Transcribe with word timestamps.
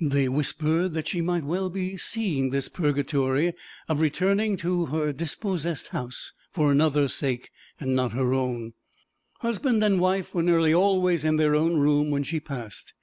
They 0.00 0.30
whispered 0.30 0.94
that 0.94 1.08
she 1.08 1.20
might 1.20 1.44
well 1.44 1.68
be 1.68 1.94
dreeing 1.98 2.48
this 2.48 2.70
purgatory 2.70 3.52
of 3.86 4.00
returning 4.00 4.56
to 4.56 4.86
her 4.86 5.12
dispossessed 5.12 5.88
house 5.88 6.32
for 6.50 6.72
another's 6.72 7.12
sake, 7.14 7.50
not 7.78 8.12
her 8.12 8.32
own. 8.32 8.72
Husband 9.40 9.84
and 9.84 10.00
wife 10.00 10.34
were 10.34 10.42
nearly 10.42 10.72
always 10.72 11.22
in 11.22 11.36
their 11.36 11.54
own 11.54 11.74
room 11.76 12.10
when 12.10 12.22
she 12.22 12.40
passed. 12.40 12.94